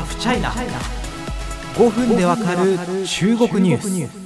[0.00, 0.50] ハフチャイナ
[1.74, 4.19] 5分でわかる中国ニュース。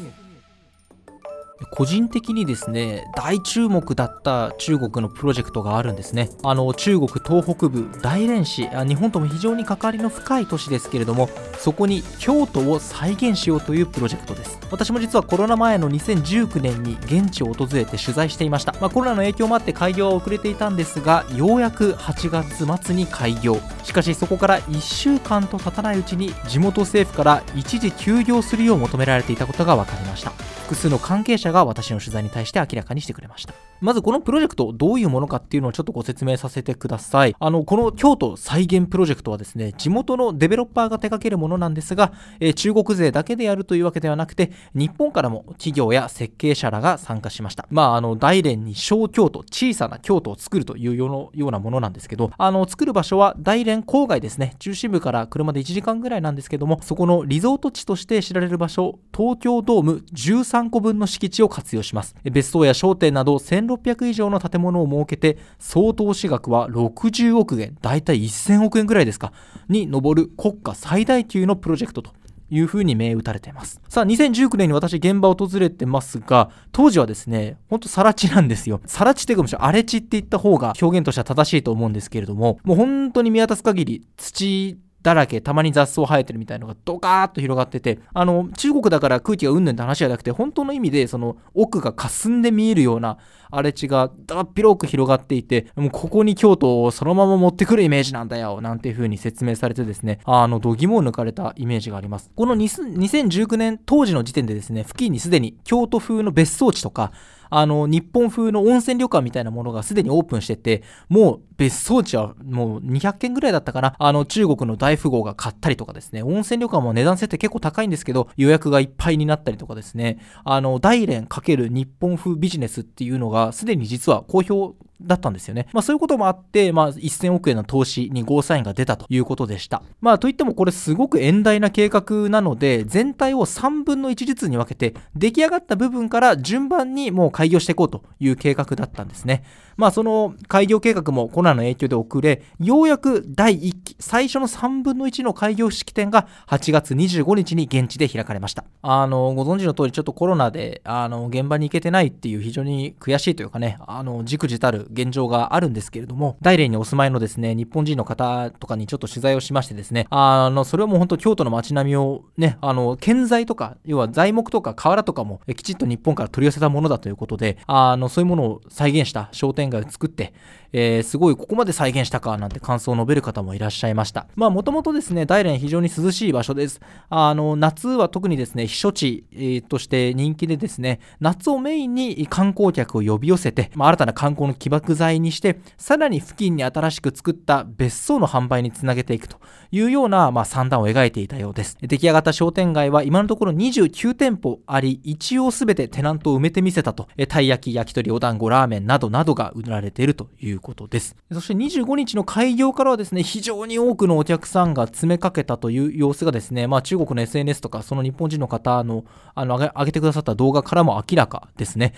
[1.76, 6.30] 個人的にですね大注目だった中国のプロジェクトがあるんですね。
[6.44, 14.60] あの中国東北部大連市日本とも非常に関わりの深い都市ですけれどもそこに京都を再現しようというプロジェクトです。
[14.70, 23.58] 私も実はコロナ前の2019年に現地を訪れて取材していました、まあ、コロナの影響もあって開業は遅れていたんですがようやく8月末に開業。
[23.82, 30.43] しかしそこから1週間と経たないうちに地元政府から一時休業するよう求められていたことが分かりました。
[30.64, 33.52] 複数の関係者が私の取材に対して明らかにしてくれました。
[33.80, 37.36] まずこのプロジェクトどういうものかっていうのをちょっとご説明させてください。
[37.38, 47.66] あのこの京都再現プロジェクトはですね地元のデベロッパーが手掛けるものなんですが、えー、中国勢だけでやるというわけではなくて日本からも企業や設計者らが参加しました。
[47.68, 54.56] まああの大連に小京都小さな京都を作るというようなものなんですけどあの作る場所は大連郊外ですね。
[54.60, 69.32] 中心部から車で1時間ぐらいなんですけどもそこのリゾート地として知られる場所東京ドーム13 3個分の敷地を活用します別荘や商店など1600以上の建物を設けて総投資額は60億元大体1000億円ぐらいですか
[69.68, 72.12] に上る国家最大級のプロジェクトと
[72.50, 73.80] いうふうに銘打たれています。
[73.88, 78.80] さあ、2019年に私現場を訪れてますが、当時はですね、ほんとさら地なんですよ。
[78.86, 93.18] さら地っていうかもしろ荒れ地って言った方が表現としては正しいと思うんですけれども、もう本当に見渡す限り土だらけ、たまに雑草生えてるみたいのがドカーッと広がってて、あの、中国だから空気がうんぬんって話じゃなくて、本当の意味で、その奥が霞んで見えるような
[93.50, 102.30] 荒れ地がだっ広く広がっていて、もうここに京都をそのまま持ってくるイメージなんだよ、なんていう風に説明されてですね、あの、度肝を抜かれたイメージがあります。
[102.34, 107.12] この2019年当時の時点でですね、付近にすでに京都風の別荘地とか、
[107.50, 113.94] あの、日本風の温泉旅館みたいなものがすでにオープンしてて、もう別荘地はもう200件ぐらいだったかな。
[113.98, 125.66] あの、中国の大富豪が買ったりとかですね、温泉旅館も値段設定結構高いんですけど、予約がいっぱいになったりとかですね、あの、大連×日本風ビジネスっていうのがすでに実は好評だったんですよね。
[125.72, 129.82] まあそういうこともあって、まあ1000億円の投資にゴーサインが出たということでした。
[130.00, 139.44] まあといってもこれすごく遠大な計画なので、全体を3分の1ずつに分けて、出来上がった部分から順番にもう開業していこうという計画だったんですね。
[139.76, 148.64] まあその開業計画もコロナの影響で遅れ、ようやく第1期、最初の3分の1の開業式典が8月25日に現地で開かれました。
[148.82, 170.34] あの、ご存知の通りちょっとコロナで、あの、現場に行けてないっていう非常に悔しいというかね、あの、じくじたる現状があるんですけれども、大連にお住まいのですね、日本人の方とかにちょっと取材をしましてですね、あの、それはもう本当京都の街並みをね、あの、建材とか、要は材木とか瓦とかもきちっと日本から取り寄せたものだということで、あの、そういうものを再現した商店街を作って、
[170.76, 174.26] えー、すごいここまで再現したかなんて感想を述べる方もいらっしゃいました。
[174.34, 176.80] まあもともとですね、大連非常に涼しい場所です。
[177.08, 189.36] あの、夏は特にですね、避暑地、えー、として人気でですね、夏をメインに観光客を呼び寄せて、まあ、新たな観光の起爆剤にして、さらに付近に新しく作った別荘の販売につなげていくと
[189.70, 191.78] いうような、まあ、算段を描いていたようです。
[191.82, 201.14] 出来上がった商店街は今のところ29店舗あり、一応すべてテナントを埋めてみせたと、たい焼き、焼き鳥、お団子、ラーメンなどなどが売られているということです。
[201.30, 209.04] そして25日の開業からはですね、非常に多くのお客さんが詰めかけたという様子がですね、まあ中国の SNS とかその日本人の方の、
[209.34, 211.94] あの、上げてくださった動画からも明らかですね。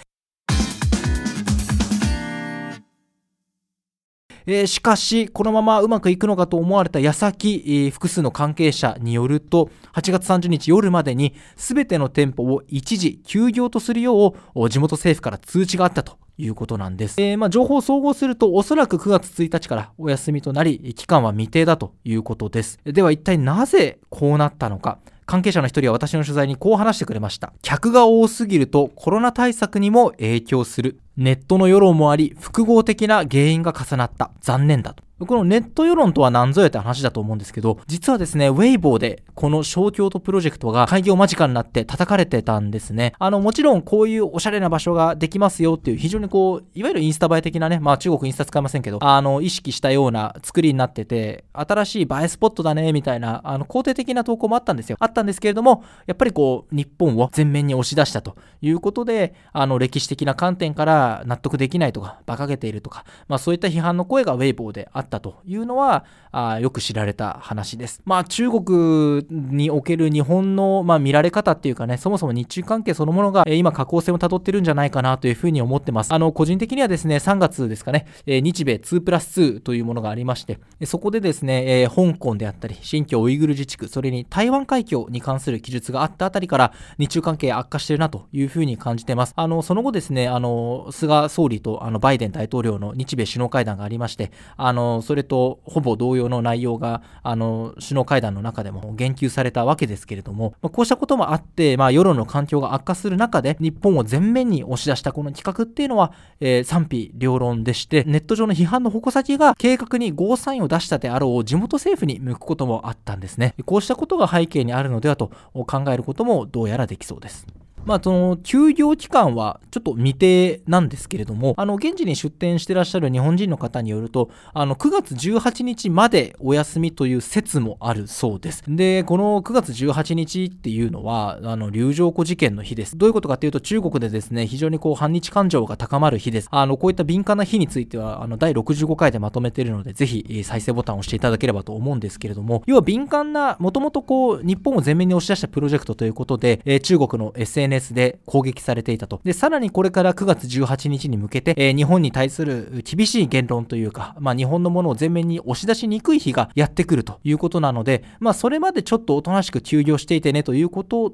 [4.48, 17.16] えー、しかし、このままうまくいくのかと思われた矢先、えー、複数の関係者によると、8月30日夜までに全ての店舗を一時休業とするよう地元政府から通知があったということなんです。
[17.18, 22.78] えー、まあ、情報を総合すると、おそらく9月1日からお休みとなり、期間は未定だということです。
[22.84, 24.98] では一体なぜこうなったのか。
[25.26, 27.52] 関係者の一人は私の取材にこう話してくれました。
[27.60, 31.00] 客が多すぎるとコロナ対策にも影響する。
[31.16, 34.30] ネットの世論もあり、複合的な原因が重なった。
[34.40, 35.06] 残念だと。
[35.24, 43.14] このネット世論とは何ぞやって話だと思うんですけど、実はですね、ウェイボーでこの小京都プロジェクトが開業間近になって叩かれてたんですね。
[43.18, 54.98] あの、もちろんこういうおしゃれな場所ができますよっていう非常にこう、いわゆるインスタ映え的なね、まあ中国インスタ使いませんけど、あの、意識したような作りになってて、新しい映えスポットだね、みたいな、あの、肯定的な投稿もあったんですよ。
[55.00, 68.02] あったんですけれども、やっぱりこう、日本を前面に押し出したということで、あの、歴史的な観点から、納得できないとか、馬鹿げているとか、まあそういった批判の声がウェイボーであったというのは、あよく知られた話です。
[68.04, 76.12] まあ中国における日本の、まあ、見られ方っていうかね、そもそも日中関係そのものが、えー、今、下降線をたどってるんじゃないかなというふうに思ってます。
[76.12, 89.32] あの、個人的にはですね、3月ですかね、えー、日米2プラス2というものがありまして、そこでですね、えー、香港であったり、新疆ウイグル自治区、それに台湾海峡に関する記述があったあたりから、日中関係悪化してるなというふうに感じてます。
[89.36, 113.54] あの、その後ですね、あの、菅総理とあのバイデン大統領の日米首脳会談がありまして、あの、それとほぼ同様の内容が、あの、首脳会談の中でも言及されたわけですけれども、まあ、こうしたこともあって、まあ、世論の環境が悪化する中で、日本を前面に押し出したこの企画っていうのは、えー、賛否両論でして、ネット上の批判の矛先が計画にゴーサインを出したであろう地元政府に向くこともあったんですね。
[113.64, 117.46] こうしたことが背景にあるのではと考えることもどうやらできそうです。
[117.86, 128.64] まあ、その休業期間はちょっと未定なんですけれども、あの現地に出店してらっしゃる日本人の方によると、あの9月18日までお休みという説もあるそうです。
[128.66, 132.98] で、この9月18日っていうのは、あの龍城湖事件の日です。
[132.98, 136.48] どういうことかっていうと、中国でですね、非常にこう反日感情が高まる日です。
[136.50, 149.20] あのこういった敏感な日については、あの第65回でまとめてるので、ぜひ再生ボタンを押していただければと思うんですけれども、要は敏感な、もともとこう日本を前面に押し出したプロジェクトということで、えー、中国の SNS SNS で攻撃されていたと。
[149.24, 161.12] で、さらにこれから9月18日に向けて、えー、日本に対する厳しい言論というか、まあ、日本のものを前面に押し出しにくい日がやってくるということなので、まあ、それまでちょっとおとなしく休業していてねということ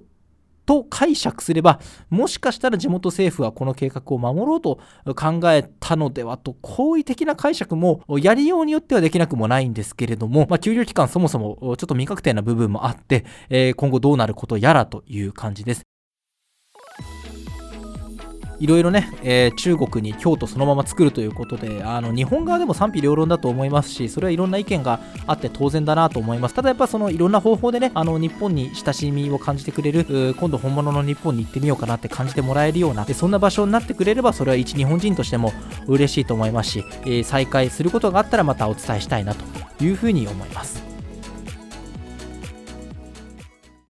[0.64, 4.79] と解釈すれば、もしかしたら地元政府はこの計画を守ろうと
[5.17, 15.92] 考えたのではと、好意的な解釈もやりようによってはできなくもないんですけれども、まあ、給料期間そもそもちょっと未確定な部分もあって、えー、今後どうなることやらという感じです。
[18.62, 26.55] いろいろね、えー、中国に京都そのまま作るということで、あの日本側でも賛否両論だと思いますし、それはいろんな意見があって当然だなと思います。
[26.55, 35.53] ただやっぱそのいろんな方法でね、あの日本に親しみを感じてくれる、今度本物の日本に行ってみようかなって感じてもらえるような、でそんな場所になってくれれば、それは一日本人としても
[35.88, 39.44] 嬉しいと思いますし、えー、再開することがあったらまたお伝えしたいなと
[39.85, 40.92] いうふうに思います。